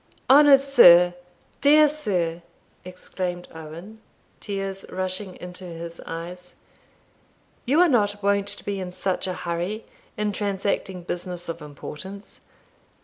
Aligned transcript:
"Honoured 0.31 0.63
sir! 0.63 1.13
dear 1.61 1.87
sir!" 1.87 2.41
exclaimed 2.83 3.47
Owen, 3.53 4.01
tears 4.39 4.83
rushing 4.89 5.35
into 5.35 5.63
his 5.63 6.01
eyes, 6.07 6.55
"you 7.67 7.79
are 7.79 7.87
not 7.87 8.23
wont 8.23 8.47
to 8.47 8.65
be 8.65 8.79
in 8.79 8.91
such 8.93 9.27
a 9.27 9.33
hurry 9.33 9.85
in 10.17 10.31
transacting 10.31 11.03
business 11.03 11.47
of 11.49 11.61
importance. 11.61 12.41